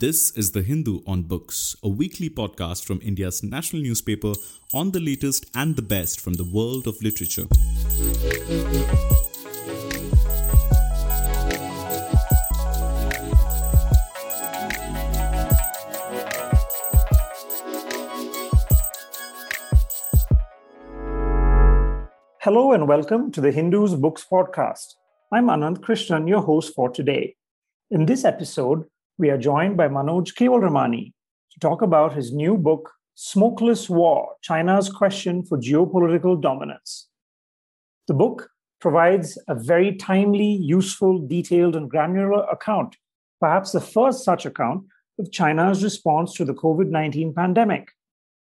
[0.00, 4.34] This is The Hindu on Books, a weekly podcast from India's national newspaper
[4.72, 7.48] on the latest and the best from the world of literature.
[22.40, 24.94] Hello and welcome to the Hindu's Books Podcast.
[25.32, 27.34] I'm Ananth Krishnan, your host for today.
[27.90, 28.84] In this episode,
[29.18, 31.12] we are joined by Manoj Kewalramani
[31.50, 37.08] to talk about his new book, Smokeless War China's Quest for Geopolitical Dominance.
[38.06, 38.48] The book
[38.80, 42.96] provides a very timely, useful, detailed, and granular account,
[43.40, 44.84] perhaps the first such account
[45.18, 47.90] of China's response to the COVID 19 pandemic.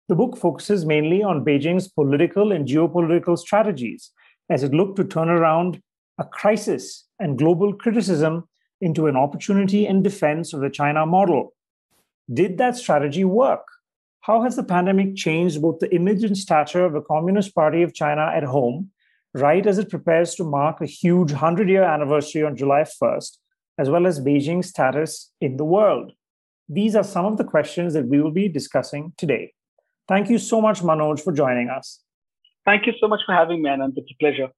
[0.09, 4.11] The book focuses mainly on Beijing's political and geopolitical strategies
[4.49, 5.81] as it looked to turn around
[6.19, 8.49] a crisis and global criticism
[8.81, 11.53] into an opportunity in defense of the China model.
[12.31, 13.65] Did that strategy work?
[14.21, 17.93] How has the pandemic changed both the image and stature of the Communist Party of
[17.93, 18.91] China at home,
[19.33, 23.37] right as it prepares to mark a huge 100 year anniversary on July 1st,
[23.77, 26.11] as well as Beijing's status in the world?
[26.67, 29.53] These are some of the questions that we will be discussing today.
[30.07, 32.01] Thank you so much, Manoj, for joining us.
[32.65, 33.93] Thank you so much for having me, Ananth.
[33.95, 34.49] It's a pleasure.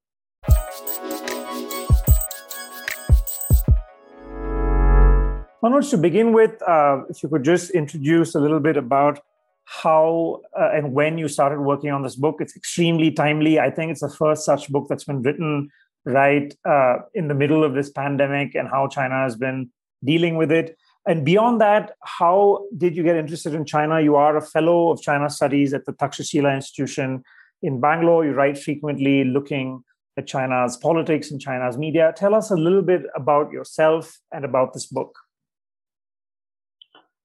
[5.62, 9.20] Manoj, to begin with, uh, if you could just introduce a little bit about
[9.66, 12.38] how uh, and when you started working on this book.
[12.40, 13.60] It's extremely timely.
[13.60, 15.70] I think it's the first such book that's been written
[16.06, 19.70] right uh, in the middle of this pandemic and how China has been
[20.04, 20.76] dealing with it.
[21.06, 24.02] And beyond that, how did you get interested in China?
[24.02, 27.24] You are a fellow of China Studies at the Takshashila Institution
[27.62, 28.26] in Bangalore.
[28.26, 29.84] You write frequently looking
[30.18, 32.12] at China's politics and China's media.
[32.16, 35.16] Tell us a little bit about yourself and about this book.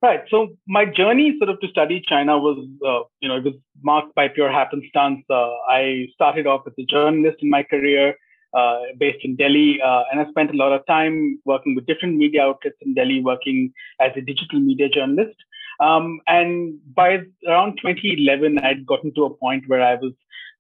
[0.05, 0.21] Right.
[0.29, 4.15] So my journey sort of to study China was, uh, you know, it was marked
[4.15, 5.25] by pure happenstance.
[5.31, 8.15] Uh, I started off as a journalist in my career
[8.53, 12.19] uh, based in Delhi, uh, and I spent a lot of time working with different
[12.19, 15.39] media outlets in Delhi, working as a digital media journalist.
[15.81, 20.13] Um, and by around 2011, I'd gotten to a point where I was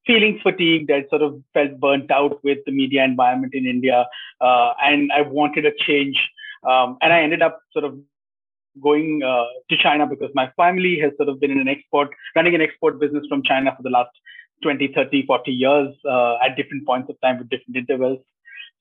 [0.06, 0.90] feeling fatigued.
[0.90, 4.06] I sort of felt burnt out with the media environment in India,
[4.40, 6.16] uh, and I wanted a change.
[6.66, 7.98] Um, and I ended up sort of
[8.82, 12.54] going uh, to China because my family has sort of been in an export, running
[12.54, 14.10] an export business from China for the last
[14.62, 18.18] 20, 30, 40 years uh, at different points of time with different intervals.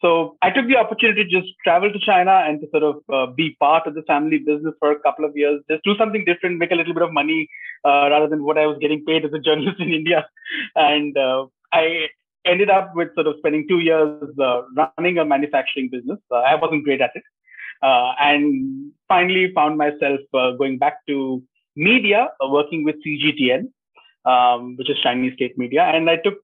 [0.02, 3.32] So I took the opportunity to just travel to China and to sort of uh,
[3.32, 6.58] be part of the family business for a couple of years, just do something different,
[6.58, 7.48] make a little bit of money
[7.86, 10.28] uh, rather than what I was getting paid as a journalist in India.
[10.76, 12.08] And uh, I
[12.46, 14.64] ended up with sort of spending two years uh,
[14.98, 16.20] running a manufacturing business.
[16.32, 17.24] I wasn't great at it.
[17.82, 21.42] Uh, and finally found myself uh, going back to
[21.76, 23.72] media, uh, working with CGTN,
[24.26, 25.84] um, which is Chinese state media.
[25.84, 26.36] And I took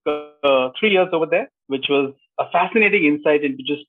[0.80, 3.86] three years over there, which was a fascinating insight into just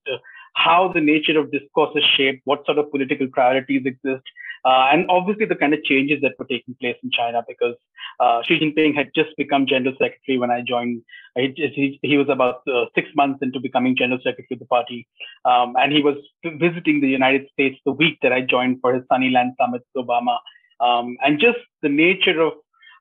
[0.55, 4.25] how the nature of discourse is shaped, what sort of political priorities exist,
[4.65, 7.75] uh, and obviously the kind of changes that were taking place in China because
[8.21, 11.03] uh, Xi Jinping had just become general secretary when I joined.
[11.37, 15.09] He, he, he was about uh, six months into becoming general secretary of the party,
[15.45, 19.05] um, and he was visiting the United States the week that I joined for his
[19.11, 20.39] Sunnylands summit with Obama,
[20.81, 22.53] um, and just the nature of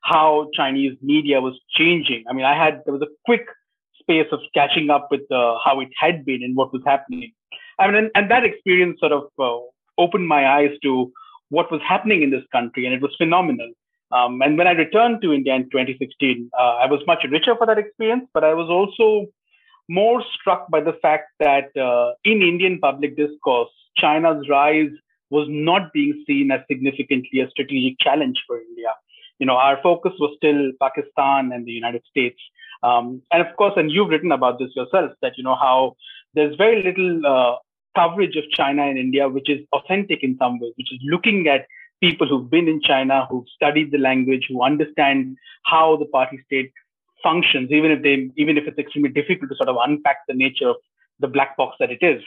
[0.02, 2.24] how Chinese media was changing.
[2.30, 3.46] I mean, I had there was a quick
[4.00, 7.32] space of catching up with uh, how it had been and what was happening.
[7.78, 9.60] I mean, and, and that experience sort of uh,
[9.98, 11.12] opened my eyes to
[11.50, 13.70] what was happening in this country, and it was phenomenal.
[14.12, 17.68] Um, and when I returned to India in 2016, uh, I was much richer for
[17.68, 19.28] that experience, but I was also
[19.88, 24.92] more struck by the fact that uh, in Indian public discourse, China's rise
[25.30, 28.94] was not being seen as significantly a strategic challenge for India.
[29.38, 32.40] You know, our focus was still Pakistan and the United States.
[32.82, 35.96] Um, and of course, and you've written about this yourself, that, you know, how
[36.34, 37.56] there's very little uh,
[37.96, 41.66] coverage of China in India, which is authentic in some ways, which is looking at
[42.02, 46.72] people who've been in China, who've studied the language, who understand how the party state
[47.22, 50.70] functions, even if they, even if it's extremely difficult to sort of unpack the nature
[50.70, 50.78] of
[51.20, 52.22] the black box that it is,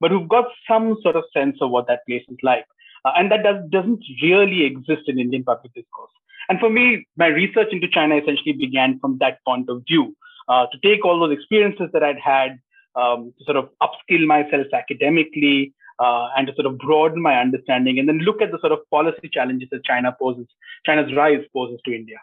[0.00, 2.66] but who've got some sort of sense of what that place is like.
[3.04, 6.10] Uh, and that does, doesn't really exist in Indian public discourse.
[6.48, 10.16] And for me, my research into China essentially began from that point of view.
[10.48, 12.58] Uh, to take all those experiences that I'd had,
[12.94, 17.98] um, to sort of upskill myself academically uh, and to sort of broaden my understanding
[17.98, 20.46] and then look at the sort of policy challenges that China poses,
[20.84, 22.18] China's rise poses to India.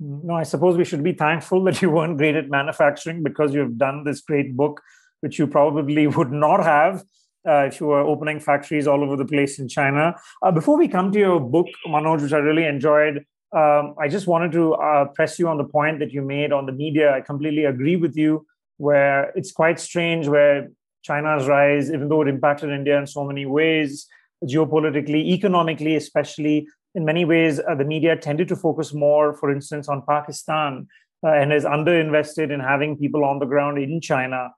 [0.00, 3.78] No, I suppose we should be thankful that you weren't great at manufacturing because you've
[3.78, 4.80] done this great book,
[5.20, 7.04] which you probably would not have
[7.48, 10.14] uh, if you were opening factories all over the place in China.
[10.42, 14.26] Uh, before we come to your book, Manoj, which I really enjoyed, um, I just
[14.26, 17.14] wanted to uh, press you on the point that you made on the media.
[17.14, 18.46] I completely agree with you,
[18.78, 20.70] where it's quite strange where
[21.02, 24.06] China's rise, even though it impacted India in so many ways,
[24.44, 29.88] geopolitically, economically, especially, in many ways, uh, the media tended to focus more, for instance,
[29.88, 30.86] on Pakistan
[31.24, 34.50] uh, and is underinvested in having people on the ground in China.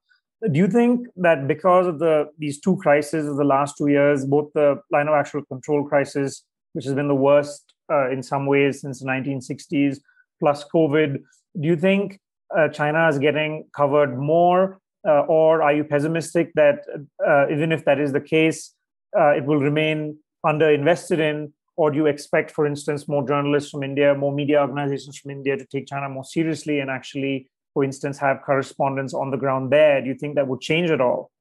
[0.50, 4.26] Do you think that because of the these two crises of the last two years,
[4.26, 8.46] both the line of actual control crisis, which has been the worst uh, in some
[8.46, 10.00] ways since the 1960s,
[10.40, 11.18] plus COVID,
[11.60, 12.20] do you think
[12.54, 16.80] uh, China is getting covered more, or are you pessimistic that
[17.26, 18.74] uh, even if that is the case,
[19.18, 21.52] uh, it will remain underinvested in?
[21.76, 25.56] Or do you expect, for instance, more journalists from India, more media organizations from India
[25.56, 30.00] to take China more seriously and actually, for instance, have correspondents on the ground there?
[30.00, 31.32] Do you think that would change at all?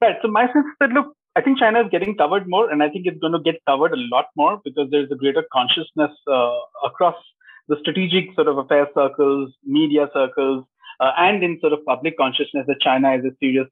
[0.00, 0.16] Right.
[0.22, 2.88] So my sense is that look, I think China is getting covered more, and I
[2.88, 6.58] think it's going to get covered a lot more because there's a greater consciousness uh,
[6.84, 7.16] across
[7.66, 10.64] the strategic sort of affairs circles, media circles,
[11.00, 13.68] uh, and in sort of public consciousness that China is a serious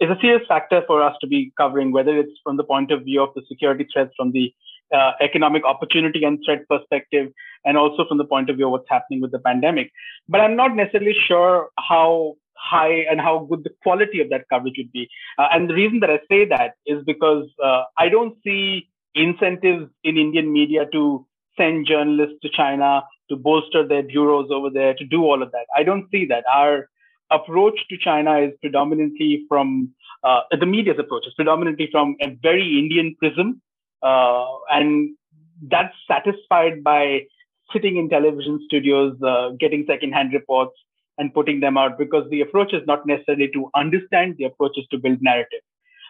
[0.00, 3.02] is a serious factor for us to be covering, whether it's from the point of
[3.02, 4.54] view of the security threats, from the
[4.94, 7.32] uh, economic opportunity and threat perspective,
[7.64, 9.90] and also from the point of view of what's happening with the pandemic.
[10.28, 14.74] But I'm not necessarily sure how high and how good the quality of that coverage
[14.78, 15.08] would be.
[15.38, 19.90] Uh, and the reason that I say that is because uh, I don't see incentives
[20.04, 21.26] in Indian media to
[21.58, 25.66] send journalists to China to bolster their bureaus over there to do all of that.
[25.76, 26.44] I don't see that.
[26.52, 26.88] Our
[27.30, 29.92] approach to China is predominantly from
[30.24, 33.60] uh, the media's approach is predominantly from a very Indian prism,
[34.02, 35.14] uh, and
[35.70, 37.22] that's satisfied by
[37.72, 40.74] sitting in television studios, uh, getting secondhand reports,
[41.18, 44.86] and putting them out because the approach is not necessarily to understand, the approach is
[44.90, 45.60] to build narrative.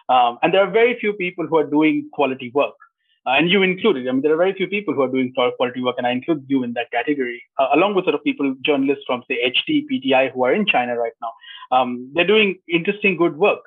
[0.07, 2.75] Um, and there are very few people who are doing quality work.
[3.25, 4.07] Uh, and you included.
[4.07, 6.45] I mean, there are very few people who are doing quality work, and I include
[6.47, 10.31] you in that category, uh, along with sort of people, journalists from say HT, PTI,
[10.31, 11.31] who are in China right now.
[11.77, 13.59] Um, they're doing interesting, good work.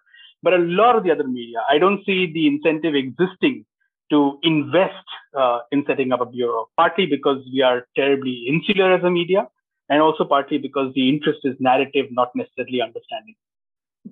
[0.42, 3.64] But a lot of the other media, I don't see the incentive existing
[4.10, 5.06] to invest
[5.38, 6.68] uh, in setting up a bureau.
[6.76, 9.48] Partly because we are terribly insular as a media,
[9.88, 13.34] and also partly because the interest is narrative, not necessarily understanding.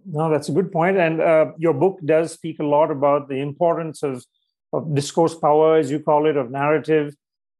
[0.06, 0.96] No, that's a good point.
[0.96, 4.24] And uh, your book does speak a lot about the importance of,
[4.72, 7.14] of discourse power, as you call it, of narrative.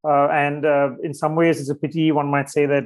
[0.05, 2.85] Uh, and uh, in some ways, it's a pity, one might say, that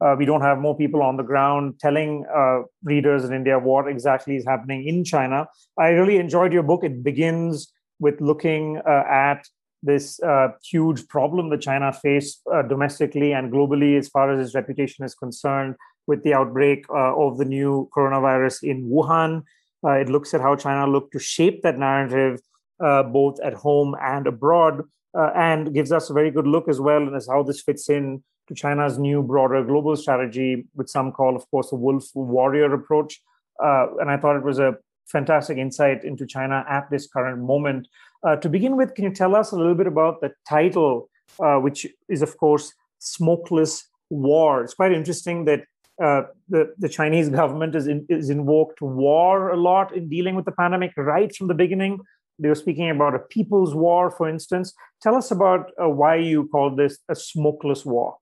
[0.00, 3.88] uh, we don't have more people on the ground telling uh, readers in India what
[3.88, 5.46] exactly is happening in China.
[5.78, 6.84] I really enjoyed your book.
[6.84, 9.46] It begins with looking uh, at
[9.82, 15.04] this uh, huge problem that China faced domestically and globally as far as its reputation
[15.04, 15.76] is concerned
[16.06, 19.42] with the outbreak of the new coronavirus in Wuhan.
[19.84, 22.40] Uh, it looks at how China looked to shape that narrative
[22.80, 24.82] uh, both at home and abroad,
[25.16, 28.22] uh, and gives us a very good look as well as how this fits in
[28.48, 33.20] to China's new broader global strategy, with some call, of course, the wolf warrior approach.
[33.58, 34.76] and I thought it was a
[35.06, 37.88] fantastic insight into China at this current moment.
[38.26, 41.08] Uh, to begin with, can you tell us a little bit about the title,
[41.40, 44.62] uh, which is, of course, Smokeless War?
[44.62, 45.64] It's quite interesting that
[46.02, 50.44] uh, the, the Chinese government is, in, is invoked war a lot in dealing with
[50.44, 52.00] the pandemic right from the beginning.
[52.38, 54.74] They were speaking about a people's war, for instance.
[55.02, 58.16] Tell us about uh, why you call this a smokeless war.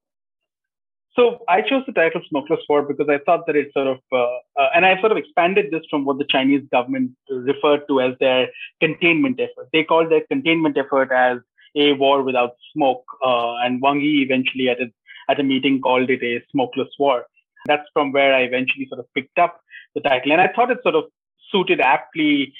[1.17, 4.25] So I chose the title Smokeless War because I thought that it sort of, uh,
[4.61, 8.15] uh, and I sort of expanded this from what the Chinese government referred to as
[8.19, 8.49] their
[8.81, 9.69] containment effort.
[9.73, 11.39] They called their containment effort as
[11.77, 14.87] a war without smoke, uh, and Wang Yi eventually at a
[15.29, 17.25] at a meeting called it a smokeless war.
[17.67, 19.61] That's from where I eventually sort of picked up
[19.95, 21.05] the title, and I thought it sort of
[21.51, 22.53] suited aptly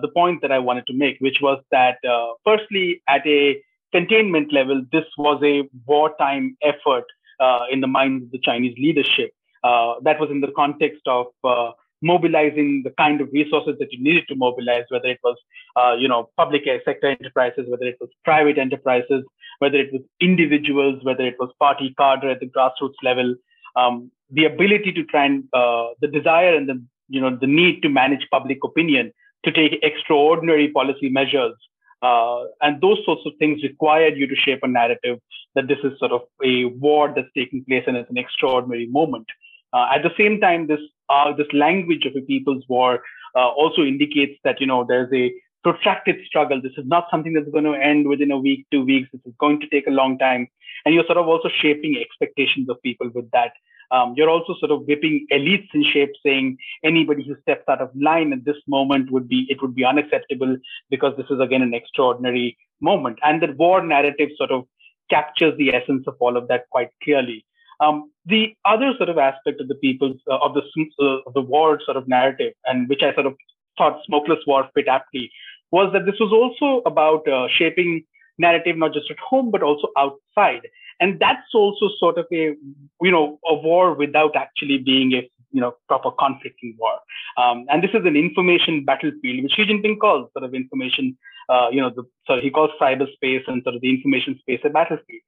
[0.00, 3.62] the point that I wanted to make, which was that uh, firstly, at a
[3.92, 7.04] containment level, this was a wartime effort
[7.40, 9.30] uh, in the minds of the Chinese leadership.
[9.62, 11.70] Uh, that was in the context of uh,
[12.02, 15.36] mobilizing the kind of resources that you needed to mobilize, whether it was,
[15.76, 19.22] uh, you know, public sector enterprises, whether it was private enterprises,
[19.58, 23.34] whether it was individuals, whether it was party cadre at the grassroots level.
[23.76, 27.82] Um, the ability to try and uh, the desire and the you know the need
[27.82, 29.12] to manage public opinion
[29.44, 31.54] to take extraordinary policy measures
[32.02, 35.18] uh, and those sorts of things required you to shape a narrative
[35.54, 39.26] that this is sort of a war that's taking place and it's an extraordinary moment.
[39.72, 43.02] Uh, at the same time, this uh, this language of a people's war
[43.36, 45.32] uh, also indicates that you know there's a
[45.62, 46.60] protracted struggle.
[46.60, 49.08] This is not something that's going to end within a week, two weeks.
[49.12, 50.48] This is going to take a long time,
[50.84, 53.52] and you're sort of also shaping expectations of people with that
[53.92, 57.90] Um, you're also sort of whipping elites in shape, saying anybody who steps out of
[57.94, 60.56] line at this moment would be it would be unacceptable
[60.90, 63.18] because this is again an extraordinary moment.
[63.24, 64.66] And the war narrative sort of
[65.10, 67.44] captures the essence of all of that quite clearly.
[67.80, 70.62] Um, the other sort of aspect of the people's uh, of the
[71.00, 73.34] uh, of the war sort of narrative, and which I sort of
[73.76, 75.30] thought Smokeless War fit aptly,
[75.70, 78.04] was that this was also about uh, shaping
[78.38, 80.62] narrative not just at home but also outside,
[81.00, 82.54] and that's also sort of a
[83.02, 86.98] you know a war without actually being a you know proper conflicting war.
[87.36, 91.16] Um, and this is an information battlefield, which Xi Jinping calls sort of information.
[91.48, 94.70] Uh, you know, the, so he calls cyberspace and sort of the information space a
[94.70, 95.22] battlefield.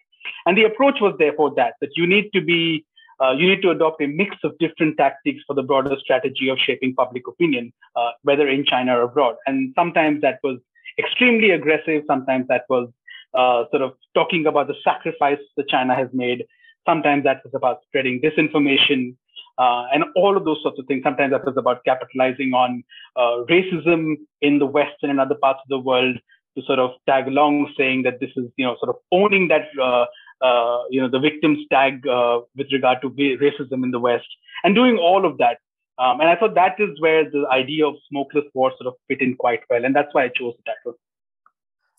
[0.46, 2.84] And the approach was therefore that that you need to be
[3.20, 6.58] uh, you need to adopt a mix of different tactics for the broader strategy of
[6.58, 9.36] shaping public opinion, uh, whether in China or abroad.
[9.46, 10.58] And sometimes that was
[10.98, 12.02] extremely aggressive.
[12.06, 12.88] Sometimes that was
[13.34, 16.44] uh, sort of talking about the sacrifice that China has made.
[16.86, 19.14] Sometimes that was about spreading disinformation
[19.58, 21.02] uh, and all of those sorts of things.
[21.04, 22.82] Sometimes that was about capitalizing on
[23.16, 26.16] uh, racism in the West and in other parts of the world
[26.56, 29.68] to sort of tag along, saying that this is, you know, sort of owning that
[29.80, 30.04] uh,
[30.42, 34.26] uh, you know, the victims tag uh, with regard to racism in the West,
[34.64, 35.58] and doing all of that.
[35.98, 39.20] Um, and I thought that is where the idea of smokeless war sort of fit
[39.20, 40.98] in quite well, and that's why I chose the title.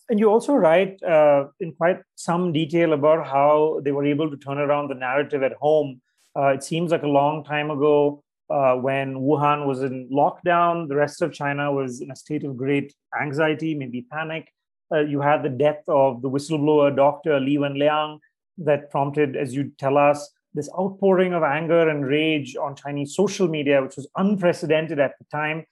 [0.09, 4.37] And you also write uh, in quite some detail about how they were able to
[4.37, 6.01] turn around the narrative at home.
[6.35, 10.95] Uh, it seems like a long time ago uh, when Wuhan was in lockdown, the
[10.95, 14.49] rest of China was in a state of great anxiety, maybe panic.
[14.91, 17.39] Uh, you had the death of the whistleblower Dr.
[17.39, 18.19] Li Wenliang
[18.57, 23.47] that prompted, as you tell us, this outpouring of anger and rage on Chinese social
[23.47, 25.65] media, which was unprecedented at the time.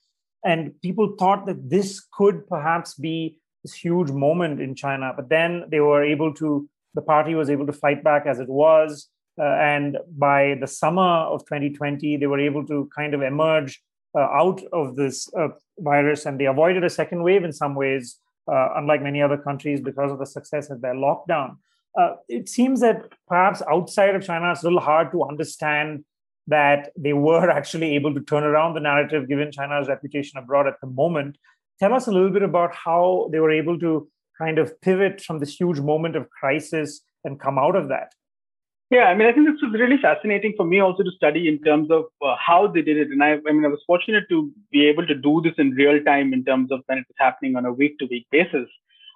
[0.44, 5.14] And people thought that this could perhaps be this huge moment in China.
[5.16, 8.50] But then they were able to, the party was able to fight back as it
[8.50, 9.08] was.
[9.40, 13.82] Uh, and by the summer of 2020, they were able to kind of emerge
[14.14, 15.48] uh, out of this uh,
[15.80, 18.18] virus and they avoided a second wave in some ways,
[18.52, 21.56] uh, unlike many other countries, because of the success of their lockdown
[21.98, 26.06] uh, it seems that perhaps outside of China, it's a little hard to understand
[26.48, 30.80] that they were actually able to turn around the narrative given China's reputation abroad at
[30.82, 31.38] the moment.
[31.82, 34.08] Tell us a little bit about how they were able to
[34.38, 38.14] kind of pivot from this huge moment of crisis and come out of that.
[38.92, 41.58] Yeah, I mean, I think this was really fascinating for me also to study in
[41.64, 43.08] terms of uh, how they did it.
[43.10, 46.04] And I, I mean, I was fortunate to be able to do this in real
[46.04, 48.68] time in terms of when it was happening on a week to week basis.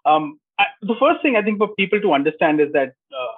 [0.05, 3.35] Um, I, the first thing I think for people to understand is that uh,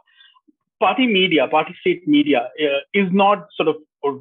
[0.79, 3.75] party media, party state media, uh, is not sort of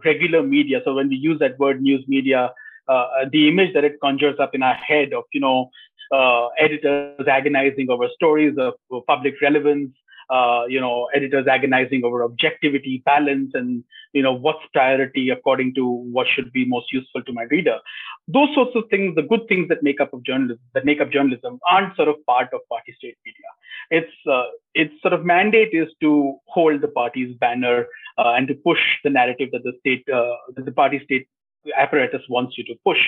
[0.05, 0.81] regular media.
[0.85, 2.53] So when we use that word news media,
[2.88, 5.71] uh, the image that it conjures up in our head of you know
[6.12, 9.90] uh, editors agonizing over stories of, of public relevance,
[10.31, 15.87] uh, you know, editors agonizing over objectivity, balance, and you know what's priority according to
[15.87, 17.78] what should be most useful to my reader.
[18.26, 21.12] Those sorts of things, the good things that make up of journalism, that make up
[21.12, 23.47] journalism, aren't sort of part of party state media.
[23.90, 27.87] Its uh, its sort of mandate is to hold the party's banner
[28.19, 31.28] uh, and to push the narrative that the state, uh, that the party state
[31.77, 32.99] apparatus wants you to push.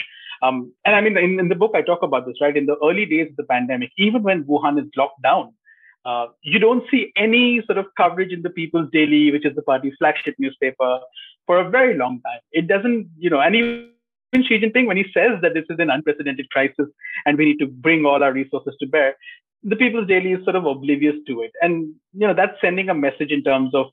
[0.43, 2.57] Um, and I mean, in, in the book, I talk about this, right?
[2.57, 5.53] In the early days of the pandemic, even when Wuhan is locked down,
[6.05, 9.62] uh, you don't see any sort of coverage in the People's Daily, which is the
[9.62, 11.00] party's flagship newspaper,
[11.47, 12.41] for a very long time.
[12.53, 13.91] It doesn't, you know, and even
[14.35, 16.87] Xi Jinping, when he says that this is an unprecedented crisis
[17.27, 19.17] and we need to bring all our resources to bear,
[19.65, 21.53] the People's Daily is sort of oblivious to it.
[21.62, 23.87] And, you know, that's sending a message in terms of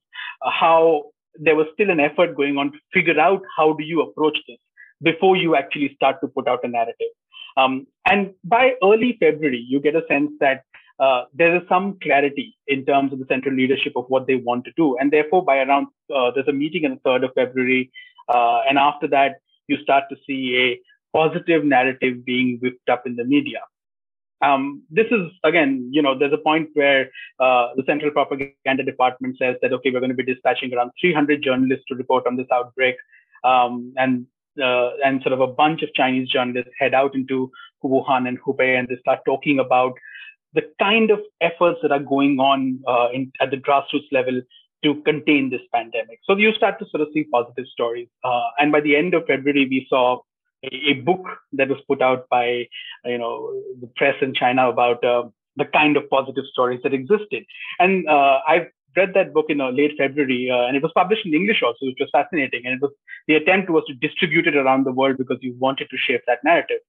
[0.46, 1.06] uh, how
[1.40, 4.58] there was still an effort going on to figure out how do you approach this
[5.02, 7.14] before you actually start to put out a narrative.
[7.58, 10.64] Um, and by early February, you get a sense that
[11.00, 14.66] uh, there is some clarity in terms of the central leadership of what they want
[14.66, 14.98] to do.
[14.98, 17.92] And therefore, by around, uh, there's a meeting on the 3rd of February.
[18.30, 19.36] Uh, and after that,
[19.68, 23.60] you start to see a positive narrative being whipped up in the media.
[24.46, 27.10] Um, this is again, you know, there's a point where
[27.40, 31.42] uh, the Central Propaganda Department says that okay, we're going to be dispatching around 300
[31.42, 32.96] journalists to report on this outbreak,
[33.44, 34.28] um, and
[34.62, 37.52] uh, and sort of a bunch of Chinese journalists head out into
[37.84, 39.94] Wuhan and Hubei, and they start talking about
[40.54, 44.42] the kind of efforts that are going on uh, in, at the grassroots level
[44.84, 46.20] to contain this pandemic.
[46.24, 48.08] So you start to sort of see positive stories.
[48.24, 50.20] Uh, and by the end of February, we saw
[50.72, 52.68] a, book that was put out by,
[53.06, 55.24] you know, the press in China about uh,
[55.56, 57.44] the kind of positive stories that existed.
[57.80, 61.26] And uh, I've read that book in uh, late February, uh, and it was published
[61.26, 62.62] in English also, which was fascinating.
[62.66, 62.92] And it was
[63.28, 66.44] the attempt was to distribute it around the world because you wanted to shape that
[66.44, 66.80] narrative.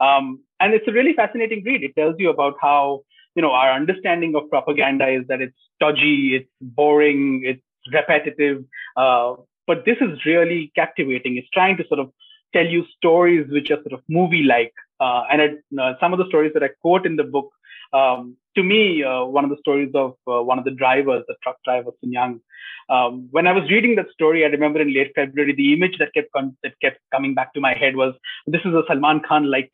[0.00, 1.82] Um, and it's a really fascinating read.
[1.82, 3.02] It tells you about how
[3.34, 7.62] you know, our understanding of propaganda is that it's stodgy, it's boring, it's
[7.92, 8.64] repetitive.
[8.96, 9.34] Uh,
[9.66, 11.36] but this is really captivating.
[11.36, 12.12] It's trying to sort of
[12.52, 14.74] tell you stories which are sort of movie-like.
[15.00, 17.50] Uh, and uh, some of the stories that I quote in the book,
[17.92, 21.34] um, to me, uh, one of the stories of uh, one of the drivers, the
[21.42, 22.40] truck driver Sun Yang.
[22.88, 26.12] Um, when I was reading that story, I remember in late February, the image that
[26.14, 28.14] kept con- that kept coming back to my head was
[28.46, 29.70] this is a Salman Khan like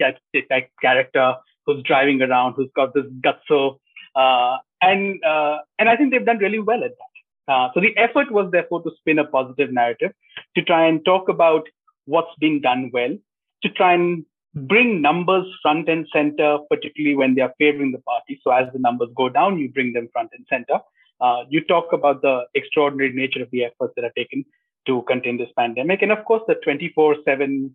[0.80, 1.34] character
[1.66, 3.78] who's driving around, who's got this gutso,
[4.14, 7.70] uh, and uh, and I think they've done really well at that.
[7.74, 10.12] So the effort was therefore to spin a positive narrative,
[10.56, 11.66] to try and talk about
[12.08, 13.16] what's being done well,
[13.62, 14.24] to try and
[14.54, 18.40] bring numbers front and center, particularly when they are favoring the party.
[18.42, 20.80] So as the numbers go down, you bring them front and center.
[21.20, 24.44] Uh, you talk about the extraordinary nature of the efforts that are taken
[24.86, 27.70] to contain this pandemic, and of course the 24/7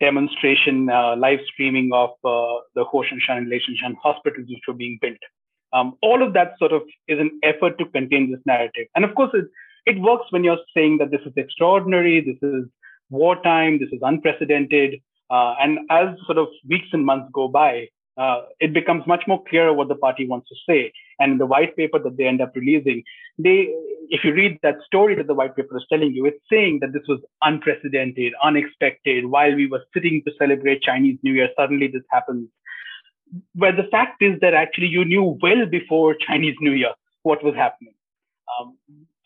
[0.00, 5.22] demonstration, uh, live streaming of uh, the Huoshenshan and Leishenshan hospitals which were being built.
[5.72, 8.86] Um, all of that sort of is an effort to contain this narrative.
[8.94, 9.46] And of course, it,
[9.86, 12.64] it works when you're saying that this is extraordinary, this is
[13.10, 15.00] wartime, this is unprecedented.
[15.30, 19.42] Uh, and as sort of weeks and months go by, uh, it becomes much more
[19.48, 20.92] clear what the party wants to say.
[21.18, 23.02] And in the white paper that they end up releasing,
[23.38, 23.74] they,
[24.08, 26.92] if you read that story that the white paper is telling you, it's saying that
[26.92, 29.26] this was unprecedented, unexpected.
[29.26, 32.48] While we were sitting to celebrate Chinese New Year, suddenly this happens.
[33.54, 36.92] Where the fact is that actually you knew well before Chinese New Year
[37.22, 37.94] what was happening.
[38.60, 38.76] Um,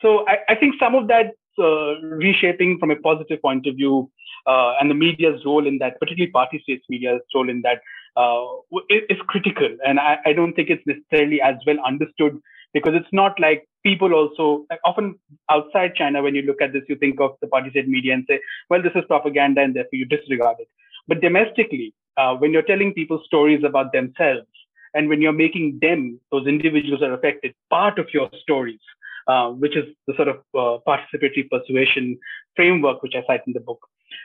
[0.00, 4.10] so I, I, think some of that uh, reshaping from a positive point of view
[4.46, 7.80] uh, and the media's role in that, particularly party states media's role in that,
[8.16, 8.44] uh,
[8.88, 9.68] is critical.
[9.86, 12.40] And I, I, don't think it's necessarily as well understood
[12.72, 15.18] because it's not like people also, like often
[15.50, 18.24] outside China, when you look at this, you think of the party state media and
[18.28, 20.68] say, well, this is propaganda and therefore you disregard it.
[21.06, 24.46] But domestically, uh, when you're telling people stories about themselves,
[24.94, 28.80] and when you're making them, those individuals are affected, part of your stories,
[29.28, 32.18] uh, which is the sort of uh, participatory persuasion
[32.56, 33.80] framework which I cite in the book.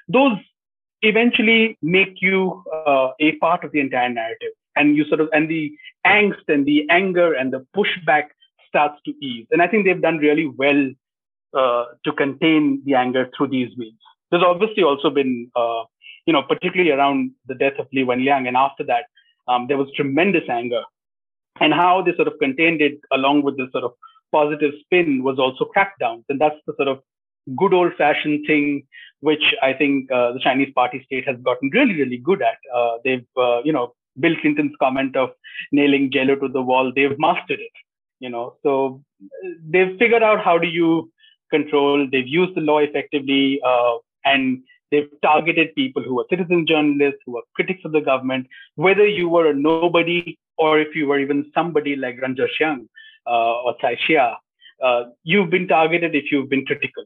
[0.08, 0.38] Those
[1.02, 5.50] eventually make you uh, a part of the entire narrative, and you sort of and
[5.50, 5.74] the
[6.08, 8.28] angst and the anger and the pushback
[8.68, 9.46] starts to ease.
[9.52, 10.92] And I think they've done really well
[11.54, 14.00] uh, to contain the anger through these means.
[14.32, 15.84] There's obviously also been, uh,
[16.26, 19.06] you know, particularly around the death of Li Wenliang, and after that,
[19.48, 20.82] um, there was tremendous anger,
[21.60, 23.94] and how they sort of contained it along with this sort of
[24.34, 26.24] positive spin was also crackdowns.
[26.30, 27.00] And that's the sort of
[27.56, 28.84] good old fashioned thing,
[29.22, 32.58] which I think uh, the Chinese party state has gotten really, really good at.
[32.76, 35.30] Uh, they've, uh, you know, Bill Clinton's comment of
[35.72, 37.72] nailing Jello to the wall, they've mastered it,
[38.20, 38.56] you know.
[38.64, 39.02] So
[39.68, 41.12] they've figured out how do you
[41.50, 47.22] control, they've used the law effectively, uh, and they've targeted people who are citizen journalists,
[47.26, 51.20] who are critics of the government, whether you were a nobody or if you were
[51.20, 52.86] even somebody like Ren Zhiqiang, uh,
[53.26, 53.98] or Cai
[54.84, 57.06] uh, you've been targeted if you've been critical.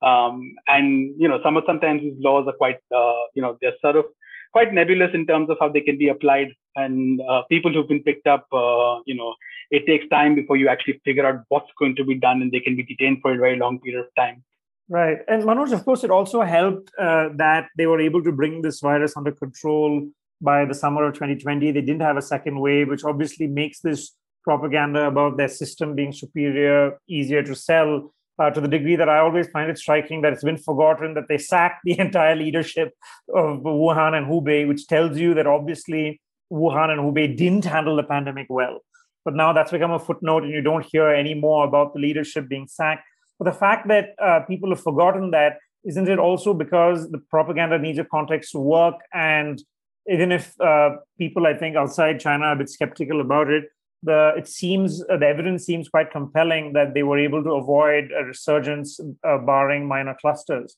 [0.00, 3.74] Um, and you know, some of sometimes these laws are quite, uh, you know, they're
[3.80, 4.04] sort of
[4.52, 6.48] quite nebulous in terms of how they can be applied.
[6.76, 9.34] And uh, people who've been picked up, uh, you know,
[9.70, 12.60] it takes time before you actually figure out what's going to be done, and they
[12.60, 14.44] can be detained for a very long period of time.
[14.88, 18.62] Right, and Manoj, of course, it also helped uh, that they were able to bring
[18.62, 20.08] this virus under control
[20.40, 21.72] by the summer of 2020.
[21.72, 24.12] They didn't have a second wave, which obviously makes this
[24.44, 29.18] propaganda about their system being superior, easier to sell, uh, to the degree that I
[29.18, 32.94] always find it striking that it's been forgotten that they sacked the entire leadership
[33.34, 36.20] of Wuhan and Hubei, which tells you that obviously
[36.52, 38.80] Wuhan and Hubei didn't handle the pandemic well.
[39.24, 42.48] But now that's become a footnote, and you don't hear any more about the leadership
[42.48, 43.04] being sacked.
[43.38, 47.78] But the fact that uh, people have forgotten that, isn't it also because the propaganda
[47.78, 48.94] needs a context to work?
[49.12, 49.62] And
[50.08, 53.64] even if uh, people, I think, outside China are a bit skeptical about it,
[54.02, 58.10] the it seems uh, the evidence seems quite compelling that they were able to avoid
[58.18, 60.76] a resurgence, uh, barring minor clusters.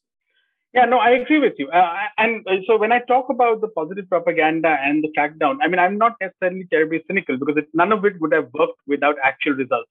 [0.72, 1.68] Yeah, no, I agree with you.
[1.68, 5.66] Uh, and uh, so when I talk about the positive propaganda and the crackdown, I
[5.66, 9.16] mean, I'm not necessarily terribly cynical because it, none of it would have worked without
[9.24, 9.90] actual results.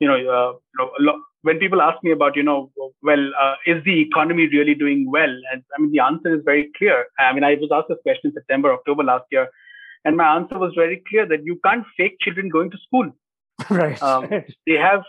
[0.00, 0.52] You know, uh,
[0.98, 4.74] you know when people ask me about, you know, well, uh, is the economy really
[4.74, 5.30] doing well?
[5.52, 7.06] And I mean, the answer is very clear.
[7.20, 9.48] I mean, I was asked this question in September, October last year,
[10.06, 13.10] and my answer was very clear that you can't fake children going to school.
[13.70, 14.00] Right.
[14.02, 14.28] Um,
[14.66, 15.02] they have,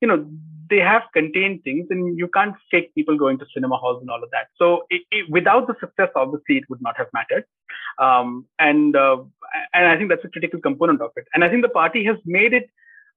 [0.00, 0.26] you know,
[0.68, 4.22] they have contained things, and you can't fake people going to cinema halls and all
[4.22, 4.48] of that.
[4.56, 7.44] So it, it, without the success, obviously, it would not have mattered.
[7.98, 9.18] Um, and uh,
[9.72, 11.26] and I think that's a critical component of it.
[11.32, 12.68] And I think the party has made it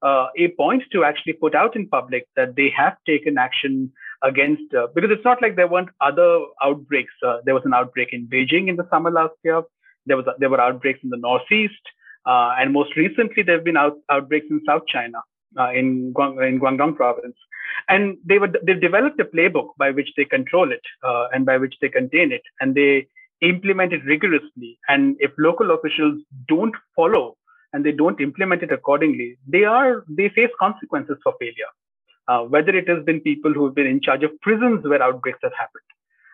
[0.01, 3.91] uh, a point to actually put out in public that they have taken action
[4.23, 7.13] against uh, because it's not like there weren't other outbreaks.
[7.25, 9.63] Uh, there was an outbreak in Beijing in the summer last year.
[10.05, 11.83] There was there were outbreaks in the northeast,
[12.25, 15.19] uh, and most recently there have been out, outbreaks in South China.
[15.59, 17.35] uh, in, Guang, in Guangdong province.
[17.89, 21.57] And they were, they've developed a playbook by which they control it uh, and by
[21.57, 22.41] which they contain it.
[22.59, 23.07] And they
[23.41, 24.79] implement it rigorously.
[24.87, 27.37] And if local officials don't follow
[27.73, 31.71] and they don't implement it accordingly, they are they face consequences for failure.
[32.27, 35.39] Uh, whether it has been people who have been in charge of prisons where outbreaks
[35.43, 35.83] have happened,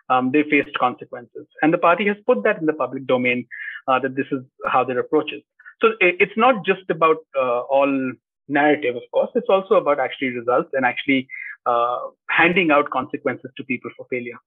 [0.08, 3.46] um, they faced consequences, and the party has put that in the public domain
[3.88, 5.42] uh, that this is how their approach is.
[5.80, 8.12] So it, it's not just about uh, all
[8.48, 9.30] narrative, of course.
[9.34, 11.28] It's also about actually results and actually
[11.66, 14.38] uh, handing out consequences to people for failure.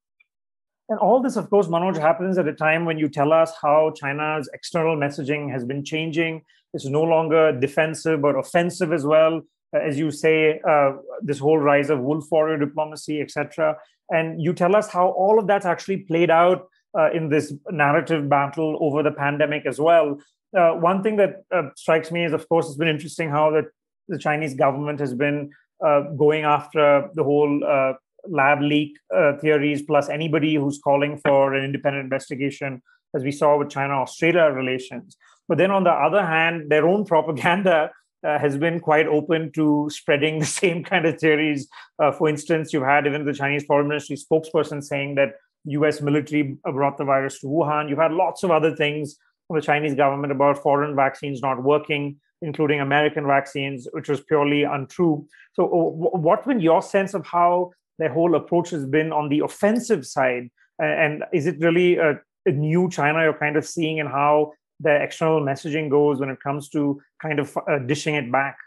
[0.88, 3.92] And all this, of course, Manoj, happens at a time when you tell us how
[3.96, 6.44] China's external messaging has been changing.
[6.74, 9.42] It's no longer defensive but offensive as well.
[9.74, 10.92] As you say, uh,
[11.22, 13.76] this whole rise of wolf warrior diplomacy, etc.
[14.10, 18.30] And you tell us how all of that's actually played out uh, in this narrative
[18.30, 20.20] battle over the pandemic as well.
[20.58, 23.64] Uh, one thing that uh, strikes me is, of course, it's been interesting how the,
[24.08, 25.50] the Chinese government has been
[25.86, 27.94] uh, going after the whole uh,
[28.28, 32.82] lab leak uh, theories, plus anybody who's calling for an independent investigation,
[33.14, 35.18] as we saw with China Australia relations.
[35.48, 37.92] But then on the other hand, their own propaganda
[38.26, 41.68] uh, has been quite open to spreading the same kind of theories.
[42.00, 45.34] Uh, for instance, you've had even the Chinese foreign ministry spokesperson saying that
[45.66, 47.90] US military brought the virus to Wuhan.
[47.90, 52.18] You've had lots of other things from the Chinese government about foreign vaccines not working,
[52.42, 55.28] including American vaccines, which was purely untrue.
[55.54, 60.06] So, what's been your sense of how their whole approach has been on the offensive
[60.06, 60.50] side?
[60.80, 65.02] And is it really a, a new China you're kind of seeing and how the
[65.02, 68.58] external messaging goes when it comes to kind of uh, dishing it back?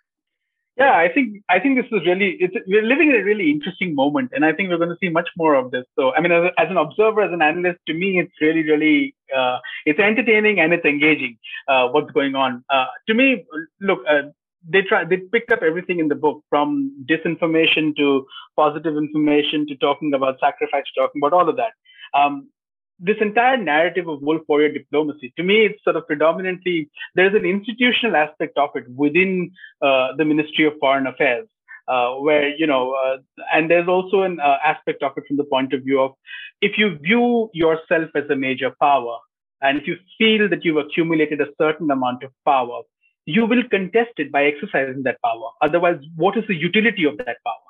[0.78, 3.96] Yeah, I think I think this is really it's we're living in a really interesting
[3.96, 5.84] moment, and I think we're going to see much more of this.
[5.98, 9.16] So, I mean, as, as an observer, as an analyst, to me, it's really, really
[9.36, 11.36] uh, it's entertaining and it's engaging.
[11.66, 12.64] Uh, what's going on?
[12.70, 13.44] Uh, to me,
[13.80, 14.30] look, uh,
[14.68, 19.74] they try they picked up everything in the book from disinformation to positive information to
[19.76, 21.72] talking about sacrifice, talking about all of that.
[22.14, 22.50] Um,
[22.98, 27.44] this entire narrative of wolf warrior diplomacy, to me, it's sort of predominantly there's an
[27.44, 29.50] institutional aspect of it within
[29.82, 31.46] uh, the Ministry of Foreign Affairs,
[31.86, 33.18] uh, where you know, uh,
[33.52, 36.12] and there's also an uh, aspect of it from the point of view of
[36.60, 39.18] if you view yourself as a major power,
[39.62, 42.80] and if you feel that you've accumulated a certain amount of power,
[43.26, 45.50] you will contest it by exercising that power.
[45.62, 47.68] Otherwise, what is the utility of that power?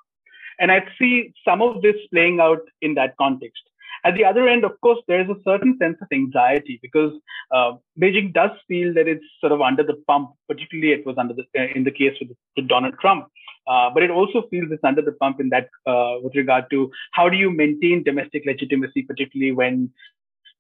[0.59, 3.63] And I see some of this playing out in that context.
[4.05, 7.13] At the other end, of course, there is a certain sense of anxiety because
[7.53, 10.31] uh, Beijing does feel that it's sort of under the pump.
[10.49, 13.29] Particularly, it was under the uh, in the case with, with Donald Trump.
[13.67, 16.91] Uh, but it also feels it's under the pump in that uh, with regard to
[17.13, 19.91] how do you maintain domestic legitimacy, particularly when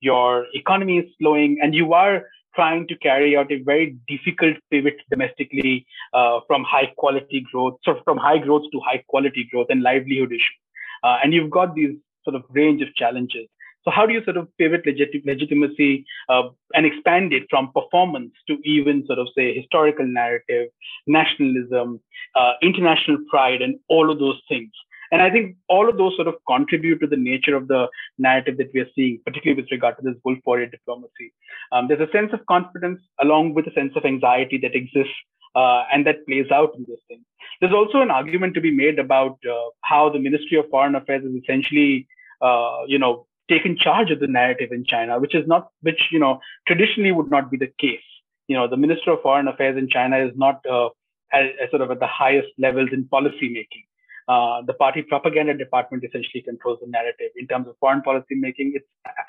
[0.00, 2.24] your economy is slowing and you are
[2.54, 8.00] trying to carry out a very difficult pivot domestically uh, from high quality growth, so
[8.04, 10.60] from high growth to high quality growth and livelihood issues.
[11.04, 11.94] Uh, and you've got these
[12.28, 13.48] sort of range of challenges.
[13.84, 16.42] So how do you sort of pivot legit- legitimacy uh,
[16.74, 20.68] and expand it from performance to even sort of say historical narrative,
[21.06, 22.00] nationalism,
[22.34, 24.72] uh, international pride, and all of those things?
[25.10, 27.88] And I think all of those sort of contribute to the nature of the
[28.18, 31.32] narrative that we are seeing, particularly with regard to this wolf warrior diplomacy.
[31.72, 35.14] Um, there's a sense of confidence along with a sense of anxiety that exists
[35.56, 37.24] uh, and that plays out in this thing.
[37.60, 41.24] There's also an argument to be made about uh, how the Ministry of Foreign Affairs
[41.24, 42.06] is essentially
[42.40, 46.18] uh, you know, taken charge of the narrative in China, which is not, which, you
[46.18, 48.00] know, traditionally would not be the case.
[48.46, 50.88] You know, the Minister of Foreign Affairs in China is not uh,
[51.32, 53.84] at sort of at the highest levels in policy making.
[54.28, 58.74] Uh, the party propaganda department essentially controls the narrative in terms of foreign policy making.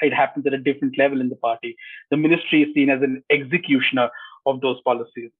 [0.01, 1.77] It happens at a different level in the party.
[2.11, 4.09] The ministry is seen as an executioner
[4.45, 5.31] of those policies.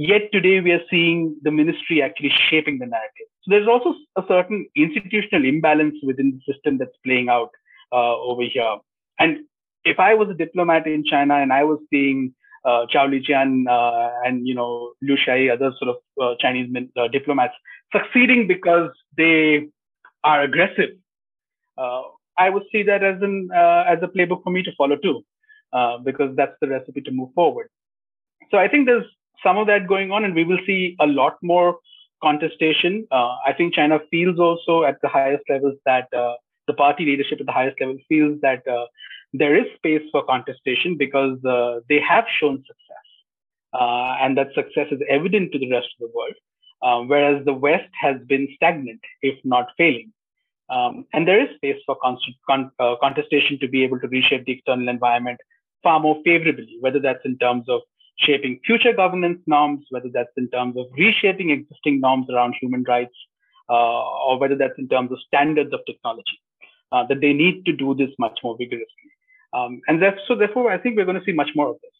[0.00, 3.26] Yet today we are seeing the ministry actually shaping the narrative.
[3.42, 7.50] So there's also a certain institutional imbalance within the system that's playing out
[7.92, 8.76] uh, over here.
[9.18, 9.38] And
[9.84, 12.32] if I was a diplomat in China and I was seeing
[12.64, 17.08] uh, Zhao Lijian uh, and you know Lu Shaye, other sort of uh, Chinese uh,
[17.08, 17.54] diplomats
[17.92, 19.66] succeeding because they
[20.22, 20.90] are aggressive,
[21.76, 22.02] uh,
[22.38, 25.24] I would see that as an uh, as a playbook for me to follow too,
[26.04, 27.68] because that's the recipe to move forward.
[28.50, 29.06] So I think there's
[29.42, 31.78] some of that going on, and we will see a lot more
[32.22, 33.06] contestation.
[33.10, 36.34] Uh, I think China feels also at the highest levels that uh,
[36.66, 38.86] the party leadership at the highest level feels that uh,
[39.32, 43.06] there is space for contestation because uh, they have shown success,
[43.72, 46.34] uh, and that success is evident to the rest of the world.
[46.80, 50.12] Um, whereas the West has been stagnant, if not failing.
[50.70, 54.52] Um, and there is space for con- uh, contestation to be able to reshape the
[54.52, 55.40] external environment
[55.82, 57.80] far more favorably, whether that's in terms of
[58.20, 63.14] shaping future governance norms, whether that's in terms of reshaping existing norms around human rights,
[63.70, 66.38] uh, or whether that's in terms of standards of technology,
[66.92, 69.10] uh, that they need to do this much more vigorously.
[69.52, 71.90] Um, and so, therefore, I think we're going to see much more of this.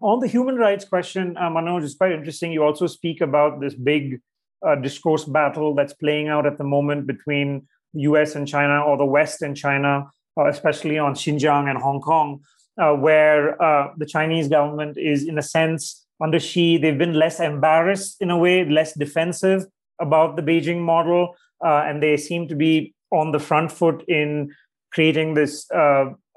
[0.00, 2.52] On the human rights question, uh, Manoj, it's quite interesting.
[2.52, 4.20] You also speak about this big
[4.66, 9.06] uh, discourse battle that's playing out at the moment between US and China or the
[9.06, 12.40] West and China, uh, especially on Xinjiang and Hong Kong,
[12.80, 17.40] uh, where uh, the Chinese government is, in a sense, under Xi, they've been less
[17.40, 19.64] embarrassed in a way, less defensive
[20.00, 21.34] about the Beijing model,
[21.64, 24.50] uh, and they seem to be on the front foot in
[24.92, 25.70] creating this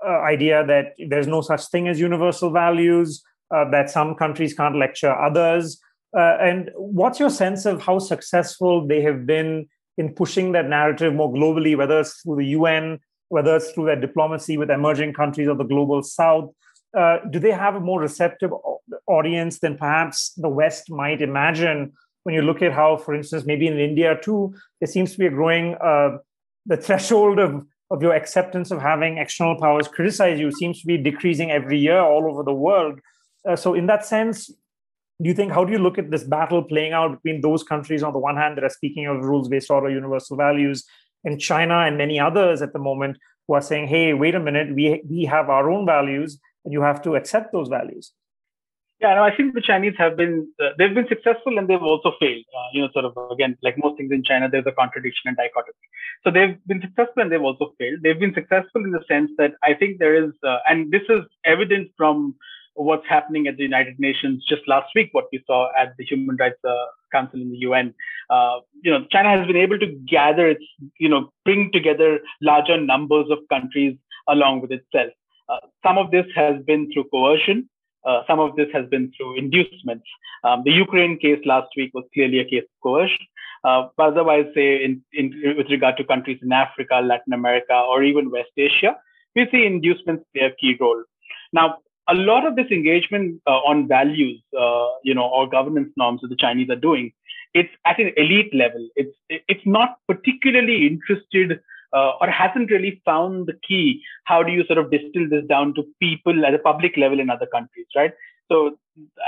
[0.05, 3.21] idea that there's no such thing as universal values,
[3.51, 5.79] that some countries can't lecture others.
[6.17, 11.13] Uh, and what's your sense of how successful they have been in pushing that narrative
[11.13, 15.47] more globally, whether it's through the UN, whether it's through their diplomacy with emerging countries
[15.47, 16.51] of the global south?
[16.97, 18.51] Uh, do they have a more receptive
[19.07, 21.93] audience than perhaps the West might imagine?
[22.23, 25.27] When you look at how, for instance, maybe in India too, there seems to be
[25.27, 26.17] a growing uh,
[26.65, 30.97] the threshold of of your acceptance of having external powers criticize you seems to be
[30.97, 32.99] decreasing every year all over the world.
[33.47, 36.63] Uh, so, in that sense, do you think how do you look at this battle
[36.63, 39.89] playing out between those countries on the one hand that are speaking of rules-based order,
[39.89, 40.85] universal values,
[41.23, 44.73] and China and many others at the moment who are saying, "Hey, wait a minute,
[44.73, 48.13] we we have our own values, and you have to accept those values."
[49.01, 52.11] Yeah, no, I think the Chinese have been uh, they've been successful and they've also
[52.19, 52.43] failed.
[52.53, 55.37] Uh, you know, sort of again, like most things in China, there's a contradiction and
[55.37, 55.87] dichotomy.
[56.23, 57.99] So they've been successful and they've also failed.
[58.03, 61.21] They've been successful in the sense that I think there is, uh, and this is
[61.45, 62.35] evident from
[62.75, 66.35] what's happening at the United Nations just last week, what we saw at the Human
[66.37, 66.73] Rights uh,
[67.11, 67.93] Council in the UN.
[68.29, 70.63] Uh, you know, China has been able to gather its,
[70.99, 75.11] you know, bring together larger numbers of countries along with itself.
[75.49, 77.69] Uh, some of this has been through coercion.
[78.05, 80.05] Uh, some of this has been through inducements.
[80.43, 83.25] Um, the Ukraine case last week was clearly a case of coercion.
[83.63, 88.03] Uh, but otherwise, say in, in, with regard to countries in Africa, Latin America, or
[88.03, 88.95] even West Asia,
[89.35, 91.03] we see inducements play a key role.
[91.51, 91.77] Now,
[92.09, 96.29] a lot of this engagement uh, on values, uh, you know, or governance norms that
[96.29, 97.11] the Chinese are doing,
[97.53, 98.87] it's at an elite level.
[98.95, 101.59] It's it's not particularly interested
[101.93, 104.01] uh, or hasn't really found the key.
[104.25, 107.29] How do you sort of distill this down to people at a public level in
[107.29, 108.13] other countries, right?
[108.51, 108.77] So,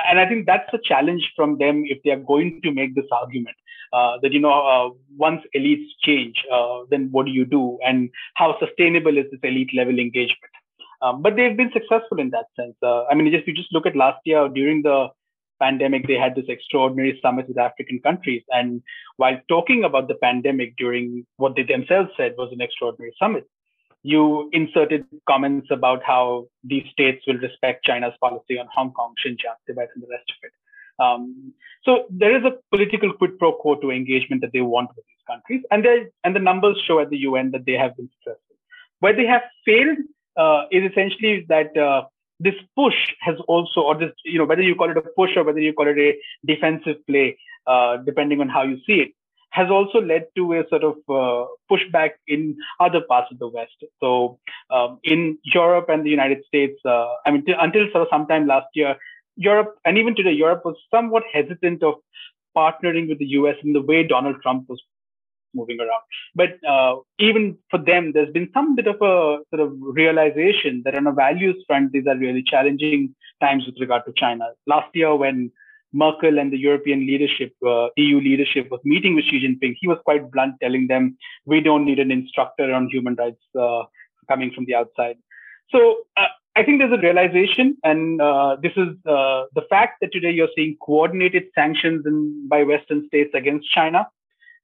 [0.09, 3.05] and I think that's a challenge from them if they are going to make this
[3.11, 3.55] argument
[3.93, 8.09] uh, that you know uh, once elites change, uh, then what do you do, and
[8.35, 10.51] how sustainable is this elite level engagement?
[11.01, 12.75] Um, but they've been successful in that sense.
[12.83, 15.07] Uh, I mean, just you just look at last year during the
[15.59, 18.81] pandemic, they had this extraordinary summit with African countries, and
[19.17, 23.47] while talking about the pandemic during what they themselves said was an extraordinary summit,
[24.03, 29.57] you inserted comments about how these states will respect China's policy on Hong Kong, Xinjiang,
[29.67, 30.51] Tibet, and the rest of it.
[30.99, 35.05] Um, so there is a political quid pro quo to engagement that they want with
[35.05, 35.85] these countries, and
[36.23, 38.55] and the numbers show at the UN that they have been successful.
[38.99, 39.97] Where they have failed
[40.37, 42.03] uh, is essentially that uh,
[42.39, 45.43] this push has also, or this, you know, whether you call it a push or
[45.43, 49.11] whether you call it a defensive play, uh, depending on how you see it,
[49.51, 53.83] has also led to a sort of uh, pushback in other parts of the West.
[53.99, 54.39] So
[54.69, 58.47] um, in Europe and the United States, uh, I mean, t- until sort of sometime
[58.47, 58.95] last year,
[59.35, 61.95] Europe and even today, Europe was somewhat hesitant of
[62.55, 64.81] partnering with the US in the way Donald Trump was
[65.53, 66.01] moving around.
[66.35, 70.95] But uh, even for them, there's been some bit of a sort of realization that
[70.95, 74.45] on a values front, these are really challenging times with regard to China.
[74.67, 75.51] Last year, when
[75.93, 79.97] Merkel and the European leadership, uh, EU leadership, was meeting with Xi Jinping, he was
[80.05, 83.83] quite blunt, telling them, "We don't need an instructor on human rights uh,
[84.29, 85.17] coming from the outside."
[85.69, 90.11] So uh, I think there's a realization, and uh, this is uh, the fact that
[90.11, 94.07] today you're seeing coordinated sanctions in, by Western states against China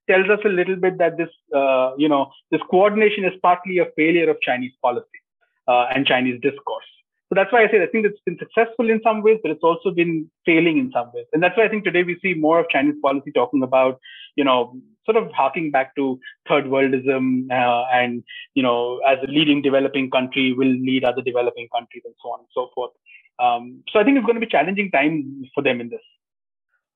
[0.08, 3.86] tells us a little bit that this, uh, you know, this coordination is partly a
[3.96, 5.20] failure of Chinese policy
[5.68, 6.84] uh, and Chinese discourse.
[7.28, 9.62] So that's why I say I think it's been successful in some ways, but it's
[9.62, 11.26] also been failing in some ways.
[11.34, 14.00] And that's why I think today we see more of Chinese policy talking about,
[14.34, 16.18] you know, sort of harking back to
[16.48, 21.68] third worldism uh, and, you know, as a leading developing country will lead other developing
[21.74, 22.92] countries and so on and so forth.
[23.38, 26.00] Um, so I think it's going to be challenging time for them in this.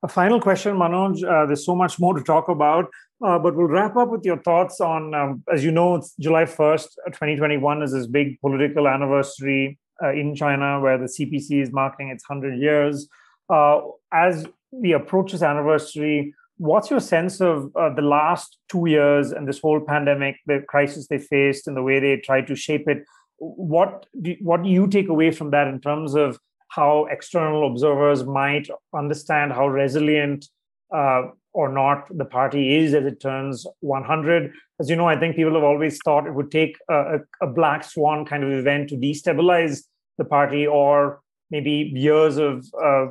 [0.05, 1.23] A final question, Manoj.
[1.23, 2.87] Uh, there's so much more to talk about,
[3.25, 6.89] uh, but we'll wrap up with your thoughts on, um, as you know, July 1st,
[7.07, 12.09] uh, 2021 is this big political anniversary uh, in China where the CPC is marking
[12.09, 13.09] its 100 years.
[13.49, 13.81] Uh,
[14.13, 19.47] as we approach this anniversary, what's your sense of uh, the last two years and
[19.47, 23.05] this whole pandemic, the crisis they faced and the way they tried to shape it?
[23.39, 26.41] What do, what do you take away from that in terms of
[26.75, 30.49] how external observers might understand how resilient
[30.95, 34.53] uh, or not the party is as it turns 100.
[34.81, 37.85] As you know, I think people have always thought it would take a, a, black
[37.85, 39.85] swan kind of event to destabilize
[40.17, 43.07] the party or maybe years of uh,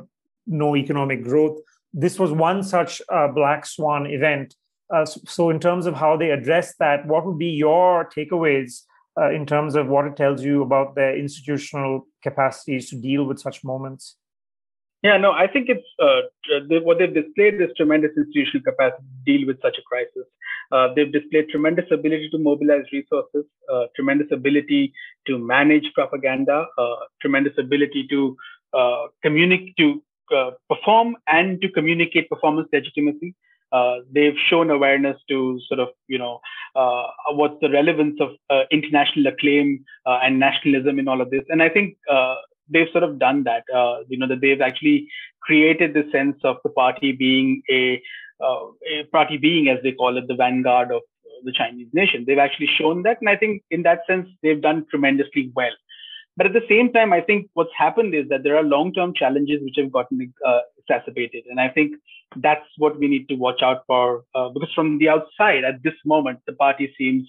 [0.46, 1.60] no economic growth.
[1.92, 4.56] This was one such uh, black swan event.
[4.92, 8.82] Uh, so, in terms of how they address that, what would be your takeaways
[9.20, 13.38] uh, in terms of what it tells you about their institutional capacities to deal with
[13.38, 14.16] such moments?
[15.02, 16.20] Yeah, no, I think it's uh,
[16.84, 20.28] what they've displayed is tremendous institutional capacity to deal with such a crisis.
[20.70, 24.92] Uh, they've displayed tremendous ability to mobilize resources, uh, tremendous ability
[25.26, 28.36] to manage propaganda, uh, tremendous ability to
[28.74, 30.02] uh, communicate, to
[30.34, 33.34] uh, perform and to communicate performance legitimacy.
[33.72, 36.40] Uh, they've shown awareness to sort of, you know,
[36.76, 41.42] uh, what's the relevance of uh, international acclaim and nationalism in all of this.
[41.48, 41.96] And I think
[42.72, 43.64] they've sort of done that.
[43.74, 45.08] Uh, you know that they've actually
[45.40, 48.00] created the sense of the party being a,
[48.42, 51.02] uh, a party being, as they call it, the vanguard of
[51.44, 52.24] the Chinese nation.
[52.26, 55.72] They've actually shown that, and I think in that sense they've done tremendously well.
[56.36, 59.60] But at the same time, I think what's happened is that there are long-term challenges
[59.62, 61.92] which have gotten uh, exacerbated, and I think
[62.36, 64.24] that's what we need to watch out for.
[64.34, 67.28] Uh, because from the outside, at this moment, the party seems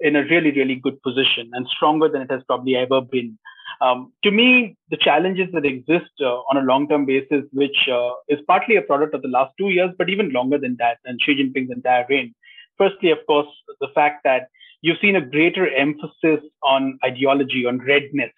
[0.00, 3.38] in a really, really good position and stronger than it has probably ever been.
[3.80, 8.38] Um, to me, the challenges that exist uh, on a long-term basis, which uh, is
[8.46, 11.34] partly a product of the last two years, but even longer than that, and Xi
[11.34, 12.34] Jinping's entire reign.
[12.78, 13.48] Firstly, of course,
[13.80, 14.48] the fact that
[14.84, 18.32] you've seen a greater emphasis on ideology, on redness.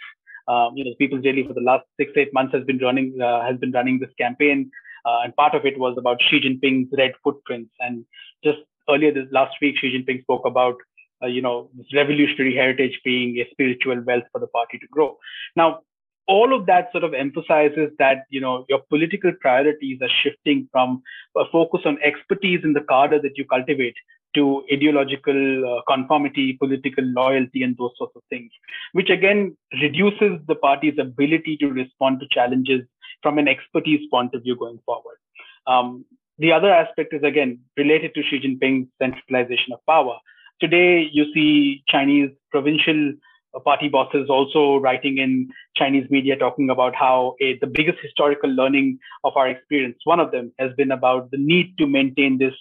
[0.46, 3.42] Um, you know, People's Daily for the last six, eight months has been running uh,
[3.44, 4.70] has been running this campaign,
[5.04, 7.72] uh, and part of it was about Xi Jinping's red footprints.
[7.80, 8.04] And
[8.44, 10.76] just earlier this last week, Xi Jinping spoke about
[11.22, 15.16] uh, you know, this revolutionary heritage being a spiritual wealth for the party to grow.
[15.56, 15.80] Now,
[16.28, 21.02] all of that sort of emphasizes that you know your political priorities are shifting from
[21.37, 23.96] a focus on expertise in the cadre that you cultivate
[24.37, 28.51] to ideological uh, conformity, political loyalty, and those sorts of things,
[28.92, 32.83] which again reduces the party's ability to respond to challenges
[33.22, 35.18] from an expertise point of view going forward.
[35.66, 36.05] Um,
[36.38, 40.18] the other aspect is again related to Xi Jinping's centralization of power.
[40.61, 43.14] Today, you see Chinese provincial
[43.55, 48.51] uh, party bosses also writing in Chinese media talking about how a, the biggest historical
[48.51, 52.55] learning of our experience, one of them has been about the need to maintain this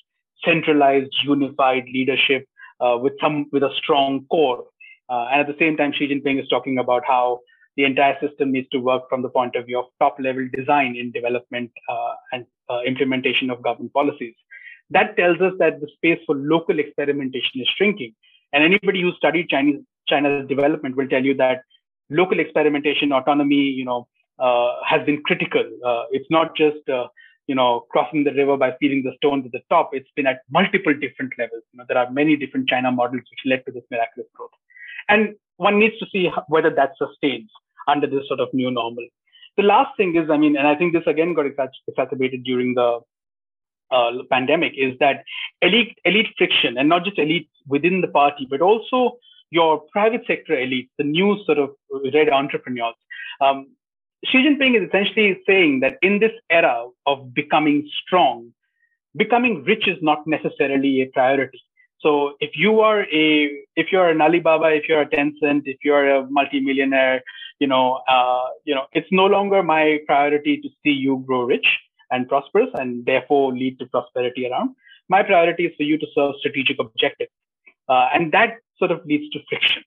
[0.46, 2.48] centralized, unified leadership
[2.80, 4.66] uh, with some with a strong core.
[5.10, 7.40] Uh, and at the same time, Xi Jinping is talking about how
[7.78, 10.96] the entire system needs to work from the point of view of top level design
[10.96, 14.34] in development uh, and uh, implementation of government policies
[14.90, 18.14] that tells us that the space for local experimentation is shrinking.
[18.54, 21.62] And anybody who studied Chinese China's development will tell you that
[22.10, 25.64] local experimentation, autonomy, you know, uh, has been critical.
[25.84, 27.08] Uh, it's not just uh,
[27.48, 29.90] you know crossing the river by feeling the stones at the top.
[29.94, 31.64] It's been at multiple different levels.
[31.72, 34.52] You know, there are many different China models which led to this miraculous growth,
[35.10, 37.50] and one needs to see whether that sustains
[37.88, 39.08] under this sort of new normal.
[39.58, 43.00] The last thing is, I mean, and I think this again got exacerbated during the
[43.92, 45.24] uh, pandemic is that
[45.62, 49.18] elite elite friction and not just elite within the party but also
[49.52, 51.70] your private sector elite the new sort of
[52.14, 52.96] red entrepreneurs
[53.42, 53.68] um,
[54.26, 58.52] xi jinping is essentially saying that in this era of becoming strong
[59.16, 61.62] becoming rich is not necessarily a priority
[62.00, 63.28] so if you are a
[63.76, 67.22] if you're an alibaba if you're a tencent if you're a multimillionaire
[67.60, 71.68] you know uh, you know it's no longer my priority to see you grow rich
[72.12, 74.76] and prosperous and therefore lead to prosperity around.
[75.10, 77.32] My priority is for you to serve strategic objectives.
[77.88, 79.84] Uh, and that sort of leads to friction.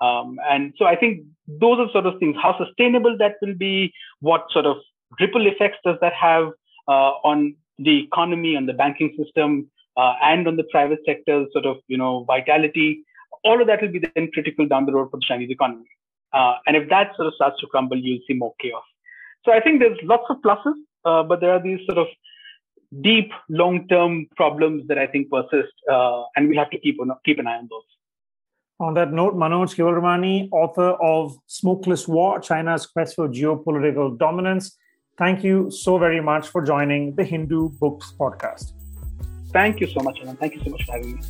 [0.00, 3.92] Um, and so I think those are sort of things, how sustainable that will be,
[4.20, 4.76] what sort of
[5.20, 6.48] ripple effects does that have
[6.88, 11.66] uh, on the economy, on the banking system, uh, and on the private sector sort
[11.66, 13.04] of, you know, vitality.
[13.44, 15.86] All of that will be then critical down the road for the Chinese economy.
[16.32, 18.82] Uh, and if that sort of starts to crumble, you'll see more chaos.
[19.44, 22.06] So I think there's lots of pluses uh, but there are these sort of
[23.00, 27.38] deep long-term problems that I think persist, uh, and we'll have to keep on, keep
[27.38, 27.82] an eye on those.
[28.80, 34.76] On that note, Manoj Kewalramani, author of Smokeless War China's Quest for Geopolitical Dominance,
[35.16, 38.72] thank you so very much for joining the Hindu Books podcast.
[39.52, 40.40] Thank you so much, Ananth.
[40.40, 41.20] Thank you so much for having me.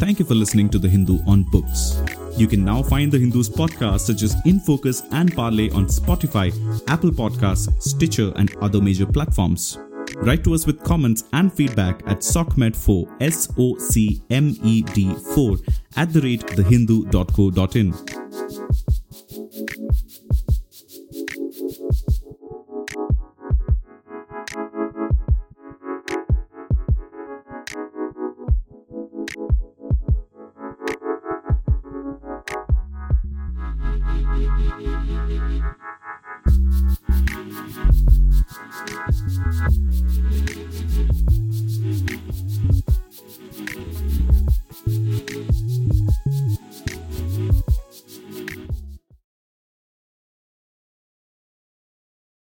[0.00, 2.02] Thank you for listening to The Hindu on Books.
[2.36, 6.50] You can now find the Hindu's podcasts such as In Focus and Parley on Spotify,
[6.88, 9.78] Apple Podcasts, Stitcher, and other major platforms.
[10.16, 15.56] Write to us with comments and feedback at socmed4, S-O-C-M-E-D 4
[15.96, 18.21] at the rate thehindu.co.in.